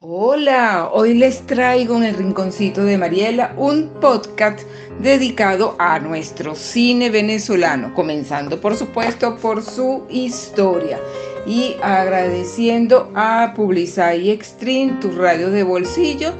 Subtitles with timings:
[0.00, 4.60] Hola, hoy les traigo en el Rinconcito de Mariela un podcast
[5.00, 11.00] dedicado a nuestro cine venezolano, comenzando por supuesto por su historia
[11.48, 16.32] y agradeciendo a Publicity Extreme, tu radio de bolsillo,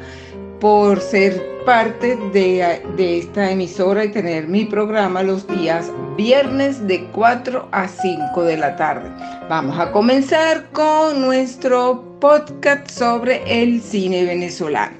[0.60, 7.08] por ser parte de, de, esta emisora y tener mi programa los días viernes de
[7.08, 9.10] 4 a 5 de la tarde.
[9.48, 14.96] Vamos a comenzar con nuestro podcast sobre el cine venezolano.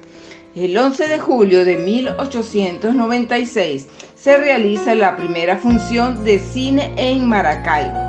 [0.55, 7.99] El 11 de julio de 1896 se realiza la primera función de cine en Maracaibo.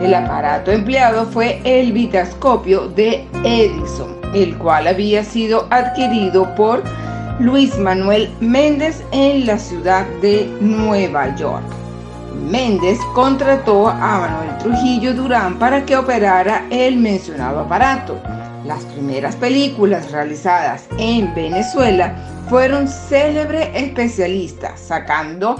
[0.00, 6.82] El aparato empleado fue el vitascopio de Edison, el cual había sido adquirido por
[7.38, 11.64] Luis Manuel Méndez en la ciudad de Nueva York.
[12.50, 18.20] Méndez contrató a Manuel Trujillo Durán para que operara el mencionado aparato.
[18.64, 22.16] Las primeras películas realizadas en Venezuela
[22.48, 25.56] fueron célebres especialistas, sacando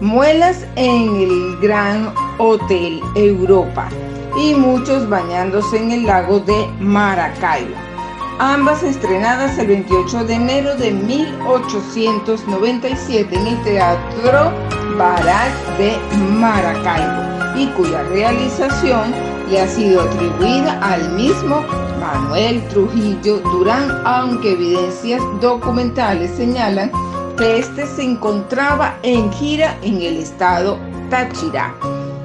[0.00, 3.90] muelas en el Gran Hotel Europa
[4.38, 7.76] y muchos bañándose en el lago de Maracaibo.
[8.38, 14.50] Ambas estrenadas el 28 de enero de 1897 en el Teatro
[14.96, 19.12] Barat de Maracaibo y cuya realización
[19.50, 21.62] le ha sido atribuida al mismo
[22.06, 26.92] Manuel Trujillo Durán, aunque evidencias documentales señalan
[27.36, 30.78] que este se encontraba en gira en el estado
[31.10, 31.74] Táchira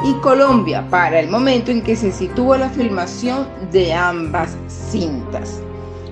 [0.03, 5.61] y Colombia para el momento en que se sitúa la filmación de ambas cintas.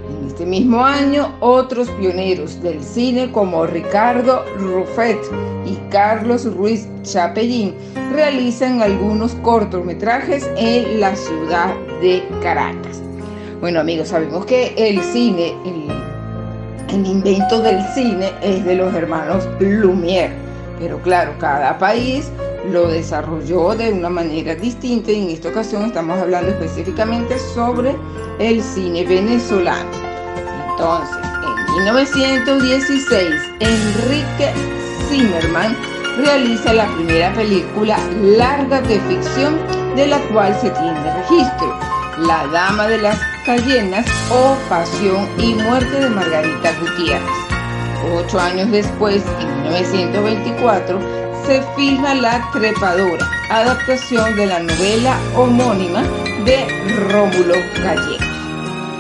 [0.09, 5.19] En este mismo año, otros pioneros del cine como Ricardo Ruffet
[5.65, 7.75] y Carlos Ruiz Chapellín
[8.11, 13.03] realizan algunos cortometrajes en la ciudad de Caracas.
[13.59, 20.31] Bueno amigos, sabemos que el cine, el, invento del cine es de los hermanos Lumière,
[20.79, 22.31] pero claro, cada país
[22.71, 27.97] lo desarrolló de una manera distinta y en esta ocasión estamos hablando específicamente sobre
[28.39, 29.89] el cine venezolano.
[30.69, 34.53] Entonces, en 1916, Enrique
[35.09, 35.75] Zimmerman
[36.23, 39.57] realiza la primera película larga de ficción
[39.97, 41.77] de la cual se tiene registro,
[42.19, 47.27] La Dama de las Cayenas o Pasión y Muerte de Margarita Gutiérrez.
[48.15, 50.99] Ocho años después, en 1924,
[51.47, 56.03] se filma La Trepadora, adaptación de la novela homónima
[56.45, 56.67] de
[57.09, 58.21] Rómulo Gallegos.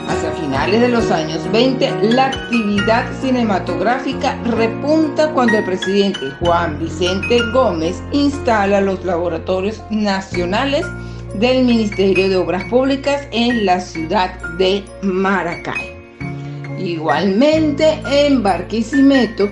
[0.07, 7.37] Hacia finales de los años 20, la actividad cinematográfica repunta cuando el presidente Juan Vicente
[7.53, 10.87] Gómez instala los laboratorios nacionales
[11.35, 15.95] del Ministerio de Obras Públicas en la ciudad de Maracay.
[16.79, 19.49] Igualmente en Barquisimeto,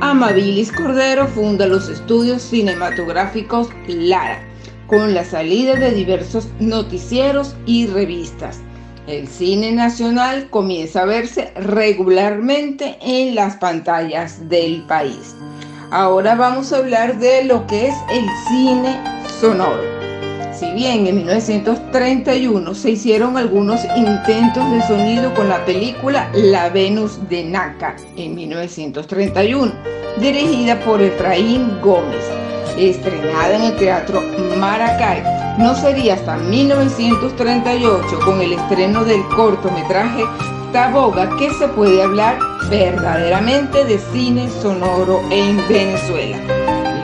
[0.00, 4.40] Amabilis Cordero funda los estudios cinematográficos Lara,
[4.86, 8.60] con la salida de diversos noticieros y revistas.
[9.08, 15.34] El cine nacional comienza a verse regularmente en las pantallas del país.
[15.90, 19.00] Ahora vamos a hablar de lo que es el cine
[19.40, 19.97] sonoro.
[20.58, 27.20] Si bien en 1931 se hicieron algunos intentos de sonido con la película La Venus
[27.28, 29.72] de Naca en 1931,
[30.20, 32.24] dirigida por Efraín Gómez,
[32.76, 34.20] estrenada en el Teatro
[34.58, 35.22] Maracay,
[35.58, 40.24] no sería hasta 1938 con el estreno del cortometraje
[40.72, 42.36] Taboga que se puede hablar
[42.68, 46.36] verdaderamente de cine sonoro en Venezuela.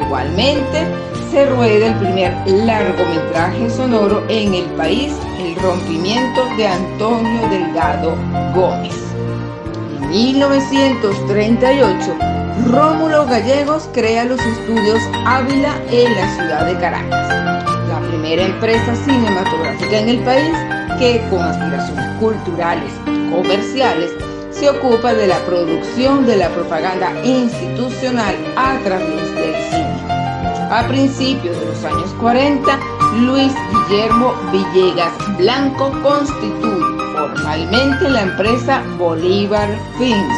[0.04, 0.88] Igualmente,
[1.34, 8.14] se rueda el primer largometraje sonoro en el país, El rompimiento de Antonio Delgado
[8.54, 8.94] Gómez.
[10.00, 12.16] En 1938,
[12.70, 17.28] Rómulo Gallegos crea los estudios Ávila en la ciudad de Caracas,
[17.88, 20.56] la primera empresa cinematográfica en el país
[21.00, 22.92] que con aspiraciones culturales,
[23.32, 24.12] comerciales,
[24.52, 30.13] se ocupa de la producción de la propaganda institucional a través del cine.
[30.70, 32.78] A principios de los años 40,
[33.20, 39.68] Luis Guillermo Villegas Blanco constituye formalmente la empresa Bolívar
[39.98, 40.34] Films,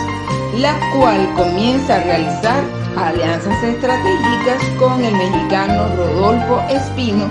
[0.59, 2.65] la cual comienza a realizar
[2.97, 7.27] alianzas estratégicas con el mexicano Rodolfo Espino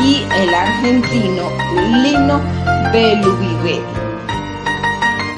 [0.00, 1.50] y el argentino
[2.02, 2.40] Lino
[2.92, 3.82] Beluvirelli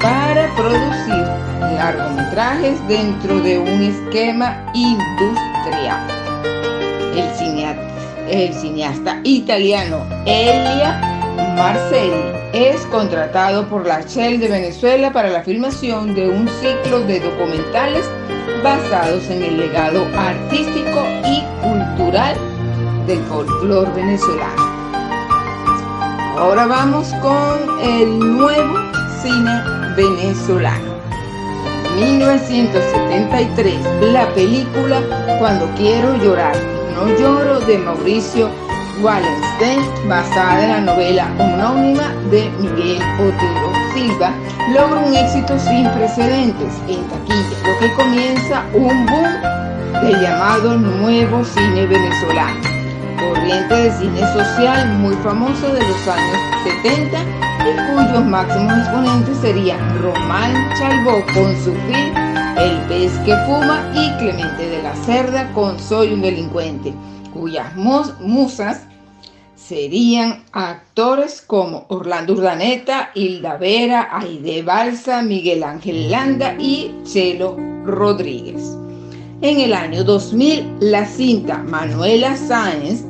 [0.01, 1.25] para producir
[1.75, 6.20] largometrajes dentro de un esquema industrial
[8.29, 10.99] el cineasta, italiano Elia
[11.55, 17.19] Marcelli es contratado por la Shell de Venezuela para la filmación de un ciclo de
[17.19, 18.05] documentales
[18.63, 22.35] basados en el legado artístico y cultural
[23.07, 24.71] del folclore venezolano.
[26.37, 28.73] Ahora vamos con el nuevo
[29.21, 29.61] cine
[29.95, 30.91] venezolano.
[31.95, 33.75] 1973,
[34.13, 35.01] la película
[35.39, 36.55] Cuando quiero llorar,
[37.07, 38.49] lloro de Mauricio
[39.01, 44.31] Wallenstein, basada en la novela homónima de Miguel Otero Silva,
[44.73, 51.43] logra un éxito sin precedentes en taquilla, lo que comienza un boom del llamado nuevo
[51.43, 52.61] cine venezolano,
[53.19, 56.37] corriente de cine social muy famoso de los años
[56.83, 62.20] 70 y cuyos máximos exponentes serían Román Chalbó con su film
[62.57, 66.93] El pez que fuma y Clemente de la Cerda con Soy un delincuente,
[67.33, 68.81] cuyas musas
[69.55, 77.55] serían actores como Orlando Urdaneta, Hilda Vera, Aide Balsa, Miguel Ángel Landa y Chelo
[77.85, 78.77] Rodríguez.
[79.41, 83.05] En el año 2000, la cinta Manuela Sáenz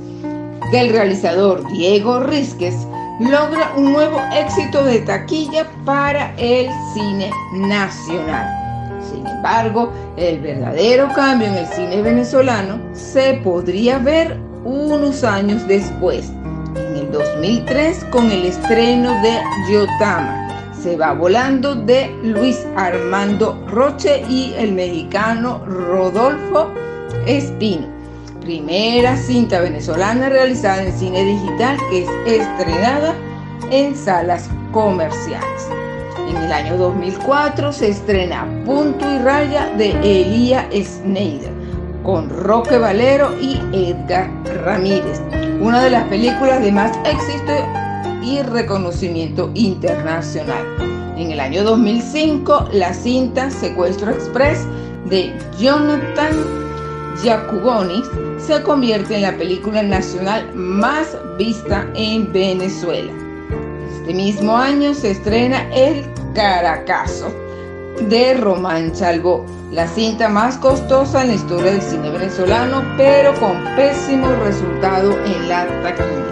[0.72, 2.76] del realizador Diego Rizquez
[3.20, 8.61] logra un nuevo éxito de taquilla para el cine nacional.
[9.22, 16.32] Sin embargo, el verdadero cambio en el cine venezolano se podría ver unos años después,
[16.76, 19.40] en el 2003 con el estreno de
[19.72, 20.72] Yotama.
[20.82, 26.74] Se va volando de Luis Armando Roche y el mexicano Rodolfo
[27.28, 27.88] Espino.
[28.40, 33.14] Primera cinta venezolana realizada en cine digital que es estrenada
[33.70, 35.81] en salas comerciales.
[36.32, 41.52] En el año 2004 se estrena Punto y Raya de Elía Schneider
[42.04, 44.32] con Roque Valero y Edgar
[44.64, 45.22] Ramírez,
[45.60, 47.52] una de las películas de más éxito
[48.24, 50.66] y reconocimiento internacional.
[51.18, 54.66] En el año 2005, la cinta Secuestro Express
[55.10, 56.32] de Jonathan
[57.22, 63.12] Jacobonis se convierte en la película nacional más vista en Venezuela.
[64.00, 67.32] Este mismo año se estrena El Caracazo
[68.00, 73.64] de Román Chalbó, la cinta más costosa en la historia del cine venezolano, pero con
[73.76, 76.32] pésimo resultado en la taquilla.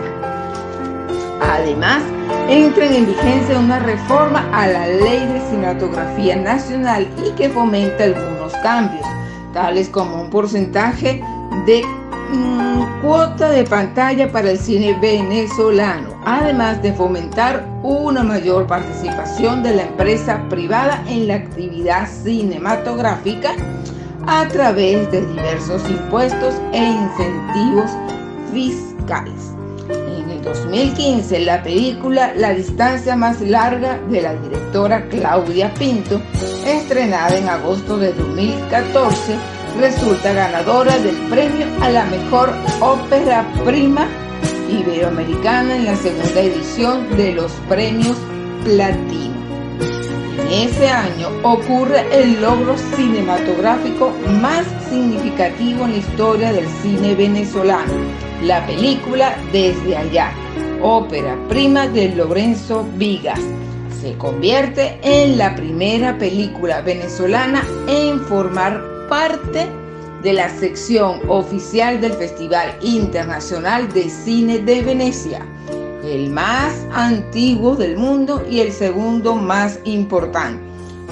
[1.42, 2.02] Además,
[2.50, 8.54] entra en vigencia una reforma a la ley de cinematografía nacional y que fomenta algunos
[8.64, 9.06] cambios,
[9.54, 11.24] tales como un porcentaje
[11.66, 11.84] de
[12.32, 19.76] mm, cuota de pantalla para el cine venezolano, además de fomentar una mayor participación de
[19.76, 23.52] la empresa privada en la actividad cinematográfica
[24.28, 27.90] a través de diversos impuestos e incentivos
[28.52, 29.54] fiscales.
[29.90, 36.22] En el 2015, la película La distancia más larga de la directora Claudia Pinto,
[36.66, 39.36] estrenada en agosto de 2014,
[39.78, 44.08] resulta ganadora del premio a la mejor ópera prima
[44.70, 48.18] iberoamericana en la segunda edición de los premios
[48.64, 49.40] Platino.
[50.40, 54.12] En ese año ocurre el logro cinematográfico
[54.42, 57.94] más significativo en la historia del cine venezolano,
[58.44, 60.32] la película Desde allá,
[60.82, 63.40] ópera prima de Lorenzo Vigas.
[64.02, 69.68] Se convierte en la primera película venezolana en formar parte
[70.22, 75.46] de la sección oficial del Festival Internacional de Cine de Venecia,
[76.04, 80.62] el más antiguo del mundo y el segundo más importante.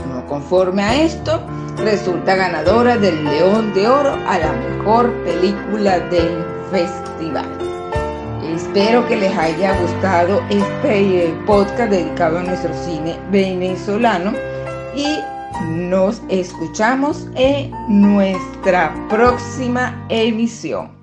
[0.08, 1.42] No conforme a esto,
[1.78, 7.48] resulta ganadora del León de Oro a la mejor película del festival.
[8.54, 14.34] Espero que les haya gustado este eh, podcast dedicado a nuestro cine venezolano
[14.96, 15.20] y
[15.62, 20.97] nos escuchamos en nuestra próxima emisión.